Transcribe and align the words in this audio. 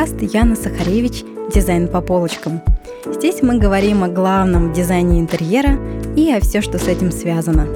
подкаст 0.00 0.34
Яна 0.34 0.56
Сахаревич 0.56 1.24
«Дизайн 1.54 1.86
по 1.86 2.00
полочкам». 2.00 2.62
Здесь 3.04 3.42
мы 3.42 3.58
говорим 3.58 4.02
о 4.02 4.08
главном 4.08 4.72
дизайне 4.72 5.20
интерьера 5.20 5.78
и 6.16 6.32
о 6.32 6.40
все, 6.40 6.62
что 6.62 6.78
с 6.78 6.88
этим 6.88 7.12
связано. 7.12 7.66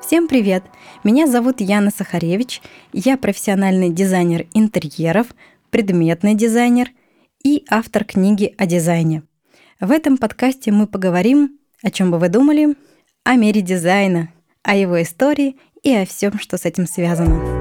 Всем 0.00 0.26
привет! 0.26 0.64
Меня 1.04 1.26
зовут 1.26 1.60
Яна 1.60 1.90
Сахаревич, 1.90 2.62
я 2.94 3.18
профессиональный 3.18 3.90
дизайнер 3.90 4.46
интерьеров, 4.54 5.26
предметный 5.68 6.34
дизайнер 6.34 6.88
и 7.44 7.66
автор 7.68 8.04
книги 8.04 8.54
о 8.56 8.64
дизайне. 8.64 9.22
В 9.80 9.90
этом 9.90 10.16
подкасте 10.16 10.72
мы 10.72 10.86
поговорим, 10.86 11.58
о 11.82 11.90
чем 11.90 12.10
бы 12.10 12.18
вы 12.18 12.30
думали, 12.30 12.74
о 13.24 13.34
мире 13.34 13.60
дизайна, 13.60 14.32
о 14.62 14.74
его 14.74 15.02
истории 15.02 15.56
и 15.82 15.94
о 15.94 16.06
всем, 16.06 16.38
что 16.38 16.56
с 16.56 16.64
этим 16.64 16.86
связано. 16.86 17.57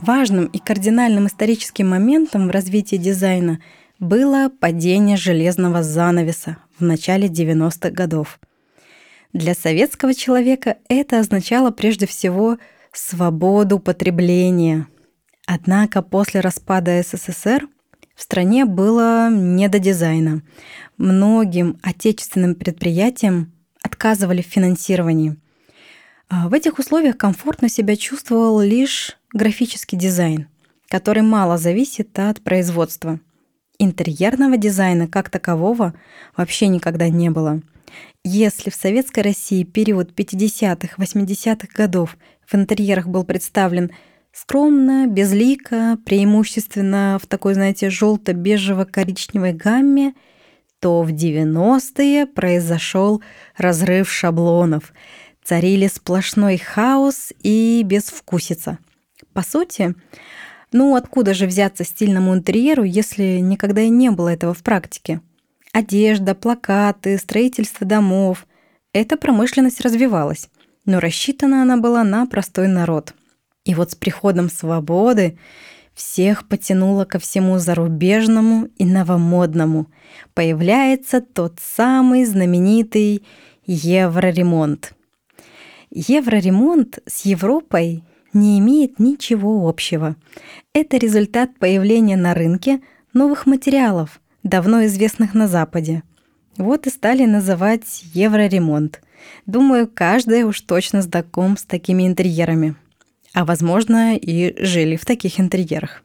Важным 0.00 0.46
и 0.46 0.58
кардинальным 0.58 1.26
историческим 1.26 1.90
моментом 1.90 2.48
в 2.48 2.50
развитии 2.50 2.96
дизайна 2.96 3.60
было 3.98 4.48
падение 4.48 5.18
железного 5.18 5.82
занавеса 5.82 6.56
в 6.78 6.84
начале 6.84 7.28
90-х 7.28 7.90
годов. 7.90 8.40
Для 9.34 9.54
советского 9.54 10.14
человека 10.14 10.78
это 10.88 11.20
означало 11.20 11.70
прежде 11.70 12.06
всего 12.06 12.56
свободу 12.94 13.78
потребления. 13.78 14.86
Однако 15.46 16.00
после 16.00 16.40
распада 16.40 17.02
СССР 17.02 17.68
в 18.14 18.22
стране 18.22 18.64
было 18.64 19.28
не 19.30 19.68
до 19.68 19.78
дизайна. 19.78 20.40
Многим 20.96 21.78
отечественным 21.82 22.54
предприятиям 22.54 23.52
отказывали 23.82 24.40
в 24.40 24.46
финансировании– 24.46 25.36
а 26.32 26.48
в 26.48 26.54
этих 26.54 26.78
условиях 26.78 27.18
комфортно 27.18 27.68
себя 27.68 27.96
чувствовал 27.96 28.60
лишь 28.60 29.18
графический 29.32 29.98
дизайн, 29.98 30.48
который 30.88 31.22
мало 31.22 31.58
зависит 31.58 32.18
от 32.18 32.40
производства. 32.42 33.20
Интерьерного 33.78 34.56
дизайна 34.56 35.08
как 35.08 35.30
такового 35.30 35.94
вообще 36.36 36.68
никогда 36.68 37.08
не 37.08 37.30
было. 37.30 37.62
Если 38.24 38.70
в 38.70 38.74
Советской 38.74 39.20
России 39.20 39.64
период 39.64 40.12
50-х, 40.12 40.96
80-х 40.96 41.68
годов 41.74 42.16
в 42.46 42.54
интерьерах 42.54 43.08
был 43.08 43.24
представлен 43.24 43.90
скромно, 44.32 45.06
безлико, 45.06 45.98
преимущественно 46.04 47.18
в 47.20 47.26
такой, 47.26 47.54
знаете, 47.54 47.88
желто-бежево-коричневой 47.88 49.52
гамме, 49.52 50.14
то 50.78 51.02
в 51.02 51.10
90-е 51.10 52.26
произошел 52.26 53.22
разрыв 53.56 54.10
шаблонов– 54.10 54.92
царили 55.50 55.88
сплошной 55.88 56.58
хаос 56.58 57.32
и 57.42 57.82
безвкусица. 57.84 58.78
По 59.32 59.42
сути, 59.42 59.94
ну 60.72 60.96
откуда 60.96 61.34
же 61.34 61.46
взяться 61.46 61.84
стильному 61.84 62.34
интерьеру, 62.34 62.84
если 62.84 63.38
никогда 63.38 63.82
и 63.82 63.88
не 63.88 64.10
было 64.10 64.28
этого 64.28 64.54
в 64.54 64.62
практике? 64.62 65.20
Одежда, 65.72 66.34
плакаты, 66.34 67.16
строительство 67.18 67.86
домов— 67.86 68.46
эта 68.92 69.16
промышленность 69.16 69.80
развивалась, 69.80 70.48
но 70.84 70.98
рассчитана 70.98 71.62
она 71.62 71.76
была 71.76 72.02
на 72.02 72.26
простой 72.26 72.66
народ. 72.66 73.14
И 73.64 73.74
вот 73.74 73.92
с 73.92 73.94
приходом 73.94 74.50
свободы 74.50 75.38
всех 75.94 76.48
потянуло 76.48 77.04
ко 77.04 77.20
всему 77.20 77.58
зарубежному 77.58 78.68
и 78.76 78.84
новомодному. 78.84 79.86
Появляется 80.34 81.20
тот 81.20 81.58
самый 81.60 82.24
знаменитый 82.24 83.24
евроремонт— 83.64 84.94
Евроремонт 85.90 87.00
с 87.06 87.24
Европой 87.24 88.04
не 88.32 88.58
имеет 88.58 88.98
ничего 88.98 89.68
общего. 89.68 90.16
Это 90.72 90.96
результат 90.96 91.58
появления 91.58 92.16
на 92.16 92.34
рынке 92.34 92.80
новых 93.12 93.46
материалов, 93.46 94.20
давно 94.42 94.84
известных 94.86 95.34
на 95.34 95.48
Западе. 95.48 96.02
Вот 96.56 96.86
и 96.86 96.90
стали 96.90 97.24
называть 97.24 98.02
евроремонт. 98.14 99.00
Думаю, 99.46 99.88
каждый 99.88 100.44
уж 100.44 100.60
точно 100.60 101.02
знаком 101.02 101.56
с 101.56 101.64
такими 101.64 102.06
интерьерами. 102.06 102.76
А 103.32 103.44
возможно, 103.44 104.16
и 104.16 104.54
жили 104.62 104.96
в 104.96 105.04
таких 105.04 105.40
интерьерах. 105.40 106.02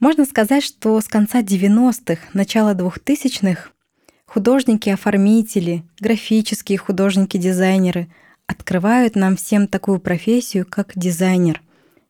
Можно 0.00 0.24
сказать, 0.24 0.62
что 0.62 1.00
с 1.00 1.08
конца 1.08 1.42
90-х, 1.42 2.20
начала 2.32 2.74
2000-х 2.74 3.70
художники-оформители, 4.26 5.84
графические 6.00 6.78
художники-дизайнеры– 6.78 8.08
открывают 8.48 9.14
нам 9.14 9.36
всем 9.36 9.68
такую 9.68 10.00
профессию, 10.00 10.66
как 10.68 10.92
дизайнер. 10.96 11.62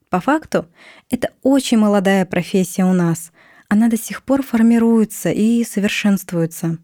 По 0.08 0.20
факту, 0.20 0.66
это 1.10 1.30
очень 1.42 1.76
молодая 1.76 2.24
профессия 2.24 2.84
у 2.84 2.94
нас. 2.94 3.32
Она 3.68 3.88
до 3.88 3.98
сих 3.98 4.22
пор 4.22 4.42
формируется 4.42 5.30
и 5.30 5.62
совершенствуется. 5.64 6.78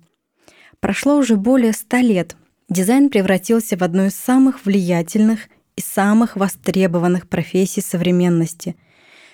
Прошло 0.81 1.17
уже 1.17 1.37
более 1.37 1.73
ста 1.73 2.03
лет. 2.03 2.37
Дизайн 2.69 3.09
превратился 3.09 3.79
в 3.79 3.83
одну 3.83 4.07
из 4.07 4.15
самых 4.15 4.67
влиятельных 4.67 5.49
и 5.77 5.81
самых 5.81 6.37
востребованных 6.37 7.29
профессий 7.29 7.81
современности. 7.81 8.77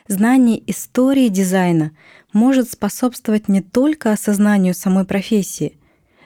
Знание 0.07 0.63
истории 0.71 1.29
дизайна 1.29 1.93
может 2.33 2.71
способствовать 2.71 3.49
не 3.49 3.63
только 3.63 4.13
осознанию 4.13 4.75
самой 4.75 5.05
профессии, 5.05 5.79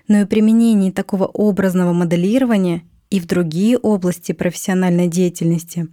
но 0.09 0.21
и 0.21 0.25
применению 0.27 0.93
такого 0.93 1.25
образного 1.25 1.93
моделирования 1.93 2.83
и 3.11 3.21
в 3.21 3.27
другие 3.27 3.79
области 3.79 4.33
профессиональной 4.33 5.09
деятельности. 5.09 5.89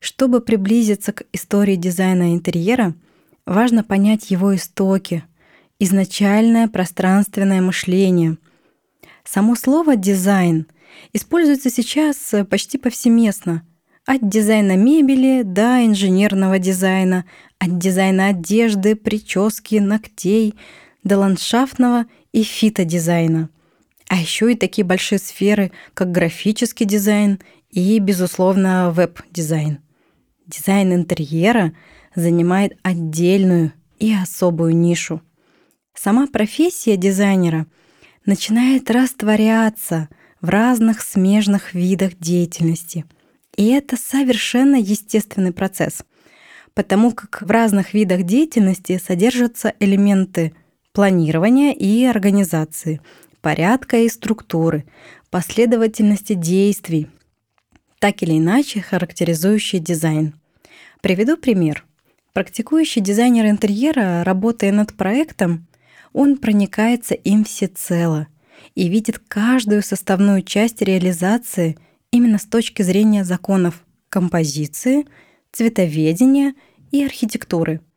Чтобы 0.00 0.40
приблизиться 0.40 1.12
к 1.12 1.24
истории 1.32 1.76
дизайна 1.76 2.34
интерьера, 2.34 2.94
важно 3.46 3.84
понять 3.84 4.30
его 4.30 4.54
истоки, 4.54 5.24
изначальное 5.78 6.68
пространственное 6.68 7.60
мышление. 7.60 8.38
Само 9.24 9.54
слово 9.54 9.96
«дизайн» 9.96 10.66
используется 11.12 11.70
сейчас 11.70 12.34
почти 12.48 12.78
повсеместно, 12.78 13.62
от 14.06 14.28
дизайна 14.28 14.76
мебели 14.76 15.42
до 15.42 15.84
инженерного 15.84 16.58
дизайна, 16.58 17.26
от 17.58 17.78
дизайна 17.78 18.28
одежды, 18.28 18.96
прически, 18.96 19.76
ногтей 19.76 20.54
до 21.04 21.18
ландшафтного 21.18 22.06
и 22.32 22.42
фитодизайна– 22.42 23.50
а 24.10 24.16
еще 24.16 24.50
и 24.52 24.56
такие 24.56 24.84
большие 24.84 25.20
сферы, 25.20 25.70
как 25.94 26.10
графический 26.10 26.84
дизайн 26.84 27.38
и, 27.70 27.96
безусловно, 28.00 28.90
веб-дизайн. 28.90 29.78
Дизайн 30.48 30.92
интерьера 30.92 31.72
занимает 32.16 32.76
отдельную 32.82 33.72
и 34.00 34.12
особую 34.12 34.76
нишу. 34.76 35.22
Сама 35.94 36.26
профессия 36.26 36.96
дизайнера 36.96 37.66
начинает 38.26 38.90
растворяться 38.90 40.08
в 40.40 40.48
разных 40.48 41.02
смежных 41.02 41.72
видах 41.72 42.18
деятельности. 42.18 43.04
И 43.56 43.68
это 43.68 43.96
совершенно 43.96 44.74
естественный 44.74 45.52
процесс, 45.52 46.04
потому 46.74 47.12
как 47.12 47.42
в 47.42 47.50
разных 47.52 47.94
видах 47.94 48.24
деятельности 48.24 49.00
содержатся 49.00 49.72
элементы 49.78 50.52
планирования 50.92 51.72
и 51.72 52.04
организации, 52.04 53.00
порядка 53.40 53.98
и 53.98 54.08
структуры, 54.08 54.84
последовательности 55.30 56.34
действий, 56.34 57.08
так 57.98 58.22
или 58.22 58.38
иначе 58.38 58.80
характеризующие 58.80 59.80
дизайн. 59.80 60.34
Приведу 61.00 61.36
пример. 61.36 61.84
Практикующий 62.32 63.02
дизайнер 63.02 63.46
интерьера, 63.46 64.22
работая 64.24 64.72
над 64.72 64.94
проектом, 64.94 65.66
он 66.12 66.36
проникается 66.36 67.14
им 67.14 67.44
всецело 67.44 68.28
и 68.74 68.88
видит 68.88 69.18
каждую 69.18 69.82
составную 69.82 70.42
часть 70.42 70.82
реализации 70.82 71.78
именно 72.10 72.38
с 72.38 72.44
точки 72.44 72.82
зрения 72.82 73.24
законов 73.24 73.84
композиции, 74.08 75.06
цветоведения 75.52 76.54
и 76.90 77.04
архитектуры– 77.04 77.80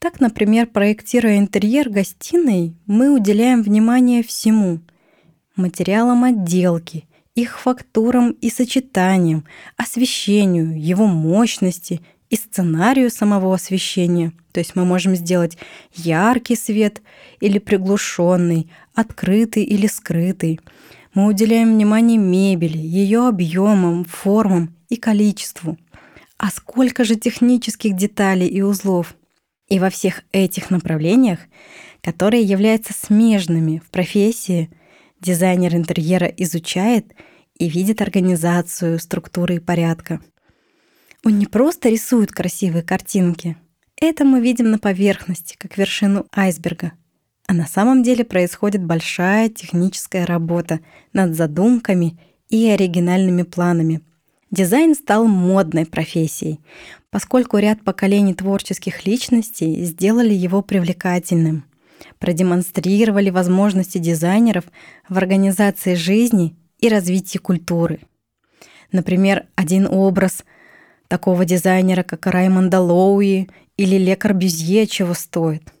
так, 0.00 0.18
например, 0.18 0.66
проектируя 0.66 1.36
интерьер 1.36 1.90
гостиной, 1.90 2.74
мы 2.86 3.14
уделяем 3.14 3.62
внимание 3.62 4.22
всему— 4.22 4.80
материалам 5.56 6.24
отделки, 6.24 7.04
их 7.34 7.60
фактурам 7.60 8.30
и 8.30 8.48
сочетаниям, 8.48 9.44
освещению, 9.76 10.80
его 10.80 11.06
мощности 11.06 12.00
и 12.30 12.36
сценарию 12.36 13.10
самого 13.10 13.54
освещения. 13.54 14.32
То 14.52 14.60
есть 14.60 14.74
мы 14.74 14.86
можем 14.86 15.14
сделать 15.16 15.58
яркий 15.94 16.56
свет 16.56 17.02
или 17.40 17.58
приглушенный, 17.58 18.70
открытый 18.94 19.64
или 19.64 19.86
скрытый. 19.86 20.60
Мы 21.12 21.26
уделяем 21.26 21.74
внимание 21.74 22.16
мебели, 22.16 22.78
ее 22.78 23.28
объемам, 23.28 24.04
формам 24.04 24.74
и 24.88 24.96
количеству. 24.96 25.76
А 26.38 26.50
сколько 26.50 27.04
же 27.04 27.16
технических 27.16 27.94
деталей 27.94 28.46
и 28.46 28.62
узлов– 28.62 29.14
и 29.70 29.78
во 29.78 29.88
всех 29.88 30.22
этих 30.32 30.70
направлениях, 30.70 31.38
которые 32.02 32.42
являются 32.42 32.92
смежными 32.92 33.80
в 33.84 33.90
профессии, 33.90 34.68
дизайнер 35.20 35.74
интерьера 35.74 36.26
изучает 36.26 37.14
и 37.58 37.68
видит 37.68 38.02
организацию, 38.02 38.98
структуры 38.98 39.56
и 39.56 39.60
порядка. 39.60 40.20
Он 41.24 41.38
не 41.38 41.46
просто 41.46 41.88
рисует 41.88 42.32
красивые 42.32 42.82
картинки. 42.82 43.56
Это 44.00 44.24
мы 44.24 44.40
видим 44.40 44.70
на 44.70 44.78
поверхности, 44.78 45.56
как 45.58 45.76
вершину 45.76 46.26
айсберга. 46.34 46.92
А 47.46 47.52
на 47.52 47.66
самом 47.66 48.02
деле 48.02 48.24
происходит 48.24 48.82
большая 48.82 49.50
техническая 49.50 50.24
работа 50.24 50.80
над 51.12 51.34
задумками 51.34 52.18
и 52.48 52.68
оригинальными 52.68 53.42
планами. 53.42 54.00
Дизайн 54.50 54.96
стал 54.96 55.26
модной 55.26 55.86
профессией, 55.86 56.60
поскольку 57.10 57.58
ряд 57.58 57.84
поколений 57.84 58.34
творческих 58.34 59.06
личностей 59.06 59.84
сделали 59.84 60.34
его 60.34 60.60
привлекательным, 60.60 61.64
продемонстрировали 62.18 63.30
возможности 63.30 63.98
дизайнеров 63.98 64.64
в 65.08 65.16
организации 65.16 65.94
жизни 65.94 66.56
и 66.78 66.88
развитии 66.88 67.38
культуры. 67.38 68.00
Например, 68.90 69.46
один 69.54 69.86
образ 69.86 70.44
такого 71.06 71.44
дизайнера, 71.44 72.02
как 72.02 72.26
Раймонда 72.26 72.80
Лоуи 72.80 73.48
или 73.76 73.96
Ле 73.96 74.16
Корбюзье, 74.16 74.88
чего 74.88 75.14
стоит. 75.14 75.72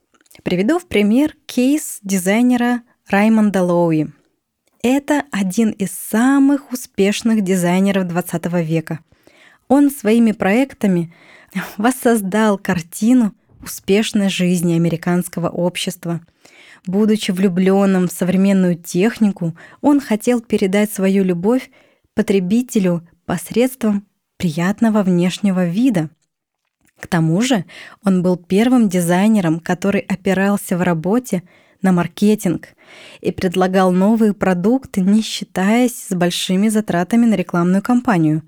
Приведу 0.44 0.78
в 0.78 0.86
пример 0.86 1.34
кейс 1.46 1.98
дизайнера 2.02 2.82
Раймонда 3.08 3.64
Лоуи. 3.64 4.12
Это 4.82 5.24
один 5.30 5.72
из 5.72 5.90
самых 5.90 6.72
успешных 6.72 7.42
дизайнеров 7.42 8.08
20 8.08 8.46
века. 8.64 9.00
Он 9.68 9.90
своими 9.90 10.32
проектами 10.32 11.12
воссоздал 11.76 12.56
картину 12.56 13.34
успешной 13.62 14.30
жизни 14.30 14.74
американского 14.74 15.50
общества. 15.50 16.22
Будучи 16.86 17.30
влюбленным 17.30 18.08
в 18.08 18.12
современную 18.12 18.74
технику, 18.74 19.54
он 19.82 20.00
хотел 20.00 20.40
передать 20.40 20.90
свою 20.90 21.24
любовь 21.24 21.70
потребителю 22.14 23.06
посредством 23.26 24.06
приятного 24.38 25.02
внешнего 25.02 25.66
вида. 25.66 26.08
К 26.98 27.06
тому 27.06 27.42
же 27.42 27.66
он 28.02 28.22
был 28.22 28.38
первым 28.38 28.88
дизайнером, 28.88 29.60
который 29.60 30.00
опирался 30.00 30.78
в 30.78 30.82
работе 30.82 31.42
на 31.82 31.92
маркетинг 31.92 32.68
и 33.20 33.30
предлагал 33.30 33.92
новые 33.92 34.34
продукты, 34.34 35.00
не 35.00 35.22
считаясь 35.22 36.08
с 36.08 36.14
большими 36.14 36.68
затратами 36.68 37.26
на 37.26 37.34
рекламную 37.34 37.82
кампанию. 37.82 38.42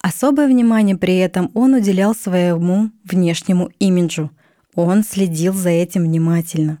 Особое 0.00 0.46
внимание 0.46 0.96
при 0.96 1.16
этом 1.16 1.50
он 1.54 1.74
уделял 1.74 2.14
своему 2.14 2.90
внешнему 3.04 3.70
имиджу. 3.78 4.30
Он 4.74 5.02
следил 5.04 5.52
за 5.52 5.70
этим 5.70 6.04
внимательно. 6.04 6.78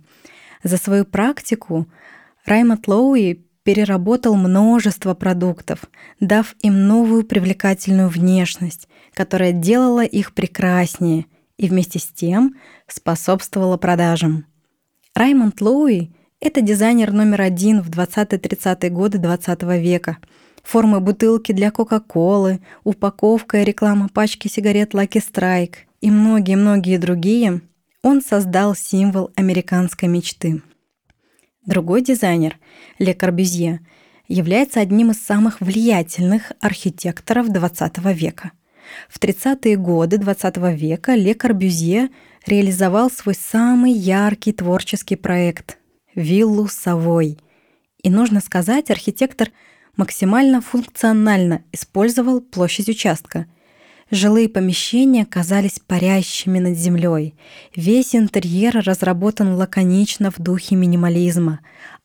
За 0.62 0.76
свою 0.76 1.04
практику 1.04 1.86
Раймонд 2.46 2.86
Лоуи 2.88 3.44
переработал 3.62 4.36
множество 4.36 5.14
продуктов, 5.14 5.84
дав 6.18 6.54
им 6.60 6.86
новую 6.86 7.24
привлекательную 7.24 8.08
внешность, 8.08 8.88
которая 9.12 9.52
делала 9.52 10.04
их 10.04 10.32
прекраснее 10.34 11.26
и 11.58 11.68
вместе 11.68 11.98
с 11.98 12.06
тем 12.06 12.56
способствовала 12.86 13.76
продажам. 13.76 14.46
Раймонд 15.20 15.60
Лоуи— 15.60 16.10
это 16.40 16.62
дизайнер 16.62 17.12
номер 17.12 17.42
один 17.42 17.82
в 17.82 17.90
20-30-е 17.90 18.88
годы 18.88 19.18
20 19.18 19.62
века. 19.78 20.16
Формы 20.62 21.00
бутылки 21.00 21.52
для 21.52 21.70
Кока-Колы, 21.70 22.60
упаковка 22.84 23.60
и 23.60 23.64
реклама 23.66 24.08
пачки 24.08 24.48
сигарет 24.48 24.94
Lucky 24.94 25.22
Strike 25.22 25.74
и 26.00 26.10
многие-многие 26.10 26.96
другие— 26.96 27.60
он 28.02 28.22
создал 28.22 28.74
символ 28.74 29.30
американской 29.36 30.08
мечты. 30.08 30.62
Другой 31.66 32.00
дизайнер, 32.00 32.56
Ле 32.98 33.12
Корбюзье, 33.12 33.80
является 34.26 34.80
одним 34.80 35.10
из 35.10 35.22
самых 35.22 35.60
влиятельных 35.60 36.52
архитекторов 36.62 37.50
XX 37.50 38.14
века. 38.14 38.52
В 39.08 39.18
30-е 39.18 39.76
годы 39.76 40.16
XX 40.16 40.74
века 40.74 41.14
Ле 41.14 41.34
Корбюзье 41.34 42.10
реализовал 42.46 43.10
свой 43.10 43.34
самый 43.34 43.92
яркий 43.92 44.52
творческий 44.52 45.16
проект— 45.16 45.78
виллу 46.14 46.68
Савой. 46.68 47.38
И 48.02 48.10
нужно 48.10 48.40
сказать, 48.40 48.90
архитектор 48.90 49.50
максимально 49.96 50.60
функционально 50.60 51.62
использовал 51.72 52.40
площадь 52.40 52.88
участка— 52.88 53.46
Жилые 54.12 54.48
помещения 54.48 55.24
казались 55.24 55.78
парящими 55.78 56.58
над 56.58 56.76
землей. 56.76 57.36
Весь 57.76 58.16
интерьер 58.16 58.82
разработан 58.84 59.54
лаконично 59.54 60.32
в 60.32 60.40
духе 60.40 60.74
минимализма, 60.74 61.60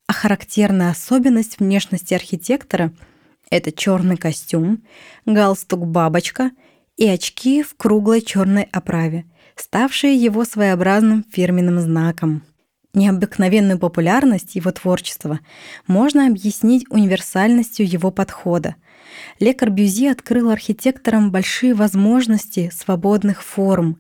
а 0.06 0.14
характерная 0.14 0.92
особенность 0.92 1.58
внешности 1.60 2.14
архитектора— 2.14 2.94
это 3.50 3.72
черный 3.72 4.18
костюм, 4.18 4.84
галстук-бабочка 5.26 6.52
и 6.98 7.08
очки 7.08 7.64
в 7.64 7.76
круглой 7.76 8.22
черной 8.22 8.64
оправе, 8.72 9.26
ставшие 9.56 10.16
его 10.16 10.46
своеобразным 10.46 11.26
фирменным 11.32 11.80
знаком. 11.80 12.44
Необыкновенную 12.94 13.78
популярность 13.78 14.56
его 14.56 14.72
творчества 14.72 15.40
можно 15.86 16.28
объяснить 16.28 16.86
универсальностью 16.90 17.86
его 17.90 18.12
подхода— 18.12 18.76
Ле 19.40 19.54
Корбюзи 19.54 20.08
открыл 20.08 20.50
архитекторам 20.50 21.32
большие 21.32 21.74
возможности 21.74 22.72
свободных 22.74 23.44
форм. 23.44 23.98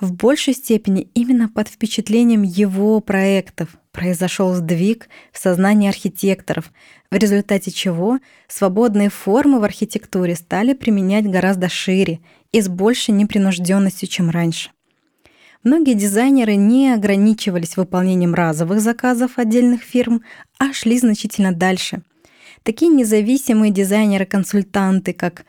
В 0.00 0.12
большей 0.12 0.54
степени 0.54 1.08
именно 1.14 1.48
под 1.48 1.68
впечатлением 1.68 2.42
его 2.42 3.00
проектов 3.00 3.68
произошел 3.92 4.54
сдвиг 4.54 5.08
в 5.32 5.38
сознании 5.38 5.88
архитекторов, 5.88 6.72
в 7.10 7.16
результате 7.16 7.70
чего 7.70 8.18
свободные 8.46 9.10
формы 9.10 9.60
в 9.60 9.64
архитектуре 9.64 10.36
стали 10.36 10.72
применять 10.72 11.28
гораздо 11.28 11.68
шире 11.68 12.20
и 12.52 12.60
с 12.60 12.68
большей 12.68 13.14
непринужденностью, 13.14 14.08
чем 14.08 14.30
раньше. 14.30 14.70
Многие 15.64 15.94
дизайнеры 15.94 16.54
не 16.54 16.92
ограничивались 16.94 17.76
выполнением 17.76 18.34
разовых 18.34 18.80
заказов 18.80 19.32
отдельных 19.38 19.82
фирм, 19.82 20.22
а 20.58 20.72
шли 20.72 20.98
значительно 20.98 21.52
дальше. 21.52 22.02
Такие 22.62 22.92
независимые 22.92 23.72
дизайнеры-консультанты, 23.72 25.12
как 25.12 25.44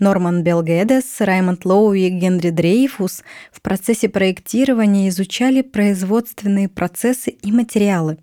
Норман 0.00 0.42
Белгедес, 0.42 1.20
Раймонд 1.20 1.64
Лоу 1.66 1.92
и 1.92 2.08
Генри 2.08 2.50
Дрейфус 2.50 3.22
в 3.52 3.60
процессе 3.60 4.08
проектирования 4.08 5.08
изучали 5.10 5.60
производственные 5.60 6.68
процессы 6.68 7.30
и 7.30 7.52
материалы, 7.52 8.18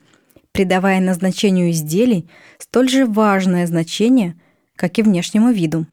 придавая 0.52 1.00
назначению 1.00 1.70
изделий 1.70 2.28
столь 2.58 2.90
же 2.90 3.06
важное 3.06 3.68
значение, 3.68 4.36
как 4.76 4.98
и 4.98 5.04
внешнему 5.04 5.52
виду. 5.52 5.86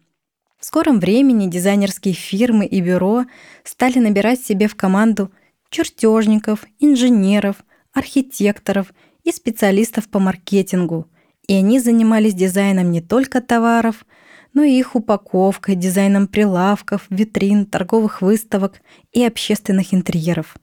В 0.59 0.65
скором 0.65 1.01
времени 1.01 1.51
дизайнерские 1.51 2.15
фирмы 2.15 2.65
и 2.65 2.81
бюро 2.81 3.27
стали 3.63 3.99
набирать 3.99 4.41
себе 4.41 4.69
в 4.69 4.75
команду 4.75 5.31
чертежников, 5.69 6.65
инженеров, 6.81 7.57
архитекторов 7.93 8.95
и 9.23 9.31
специалистов 9.31 10.09
по 10.09 10.19
маркетингу– 10.19 11.07
и 11.47 11.55
они 11.55 11.79
занимались 11.79 12.35
дизайном 12.35 12.91
не 12.91 13.01
только 13.01 13.41
товаров, 13.41 14.07
но 14.55 14.63
и 14.63 14.79
их 14.79 14.95
упаковкой, 14.95 15.75
дизайном 15.75 16.27
прилавков, 16.27 17.07
витрин, 17.11 17.67
торговых 17.67 18.23
выставок 18.23 18.81
и 19.13 19.23
общественных 19.25 19.93
интерьеров. 19.93 20.57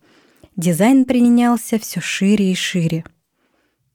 Дизайн 0.55 1.05
применялся 1.05 1.77
все 1.77 2.01
шире 2.01 2.51
и 2.51 2.55
шире. 2.55 3.03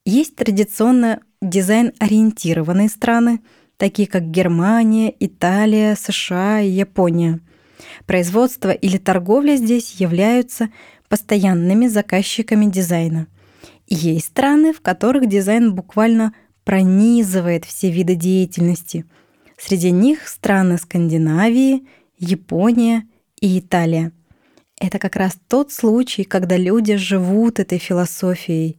Есть 0.04 0.36
традиционно 0.36 1.20
дизайн-ориентированные 1.42 2.88
страны, 2.88 3.40
такие 3.76 4.06
как 4.06 4.30
Германия, 4.30 5.14
Италия, 5.18 5.96
США 5.96 6.60
и 6.60 6.68
Япония. 6.68 7.40
Производство 8.06 8.70
или 8.70 8.98
торговля 8.98 9.56
здесь 9.56 9.96
являются 10.00 10.68
постоянными 11.08 11.88
заказчиками 11.88 12.66
дизайна. 12.66 13.26
есть 13.86 14.26
страны, 14.26 14.72
в 14.72 14.80
которых 14.80 15.26
дизайн 15.26 15.74
буквально– 15.74 16.32
пронизывает 16.66 17.64
все 17.64 17.90
виды 17.90 18.16
деятельности. 18.16 19.06
Среди 19.56 19.90
них 19.90 20.28
страны 20.28 20.78
Скандинавии, 20.78 21.86
Япония 22.18 23.06
и 23.40 23.58
Италия. 23.58 24.12
Это 24.78 24.98
как 24.98 25.16
раз 25.16 25.38
тот 25.48 25.72
случай, 25.72 26.24
когда 26.24 26.56
люди 26.56 26.96
живут 26.96 27.58
этой 27.58 27.78
философией, 27.78 28.78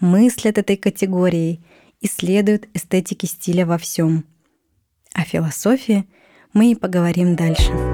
мыслят 0.00 0.58
этой 0.58 0.76
категорией, 0.76 1.60
исследуют 2.00 2.68
эстетики 2.74 3.26
стиля 3.26 3.66
во 3.66 3.78
всем. 3.78 4.24
О 5.12 5.22
философии 5.22 6.06
мы 6.52 6.72
и 6.72 6.74
поговорим 6.74 7.36
дальше. 7.36 7.93